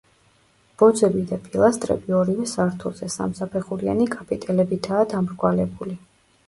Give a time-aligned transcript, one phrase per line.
[0.81, 6.01] ბოძები და პილასტრები, ორივე სართულზე, სამსაფეხურიანი კაპიტელებითაა დამრგვალებული.